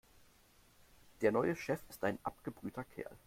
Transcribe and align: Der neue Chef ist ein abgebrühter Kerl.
Der 1.21 1.31
neue 1.31 1.55
Chef 1.55 1.79
ist 1.87 2.03
ein 2.03 2.17
abgebrühter 2.23 2.83
Kerl. 2.83 3.15